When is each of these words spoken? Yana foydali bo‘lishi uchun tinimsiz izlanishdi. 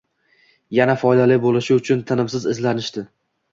Yana 0.77 0.95
foydali 1.01 1.37
bo‘lishi 1.45 1.79
uchun 1.83 2.03
tinimsiz 2.11 2.51
izlanishdi. 2.57 3.09